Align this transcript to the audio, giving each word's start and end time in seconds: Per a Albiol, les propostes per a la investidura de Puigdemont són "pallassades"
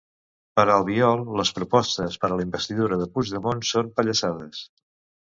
Per 0.59 0.63
a 0.67 0.75
Albiol, 0.75 1.19
les 1.41 1.51
propostes 1.57 2.17
per 2.23 2.29
a 2.29 2.39
la 2.39 2.45
investidura 2.45 2.97
de 3.01 3.07
Puigdemont 3.17 3.61
són 3.73 3.93
"pallassades" 4.01 4.63